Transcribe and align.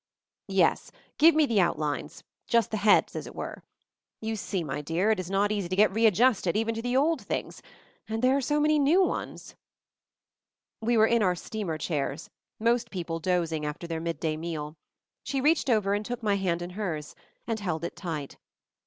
"Yes. 0.47 0.91
Give 1.19 1.35
me 1.35 1.45
the 1.45 1.61
outlines— 1.61 2.23
just 2.47 2.71
the 2.71 2.77
heads, 2.77 3.15
as 3.15 3.27
it 3.27 3.35
were. 3.35 3.61
You 4.19 4.35
see, 4.35 4.63
my 4.63 4.81
dear, 4.81 5.11
it 5.11 5.19
is 5.19 5.29
not 5.29 5.51
easy 5.51 5.69
to 5.69 5.75
get 5.75 5.91
readjusted 5.93 6.57
even 6.57 6.73
to 6.73 6.81
the 6.81 6.97
old 6.97 7.21
things, 7.21 7.61
and 8.09 8.23
there 8.23 8.35
are 8.35 8.41
so 8.41 8.59
many 8.59 8.79
new 8.79 9.03
ones" 9.03 9.53
We 10.81 10.97
were 10.97 11.05
in 11.05 11.21
our 11.21 11.35
steamer 11.35 11.77
chairs, 11.77 12.31
most 12.59 12.89
peo 12.89 13.03
ple 13.03 13.19
dozing 13.19 13.63
after 13.63 13.85
their 13.85 14.01
midday 14.01 14.37
meal. 14.37 14.75
She 15.21 15.39
reached 15.39 15.69
over 15.69 15.93
and 15.93 16.03
took 16.03 16.23
my 16.23 16.33
hand 16.35 16.63
in 16.63 16.71
hers, 16.71 17.13
and 17.45 17.59
held 17.59 17.83
it 17.83 17.95
tight. 17.95 18.37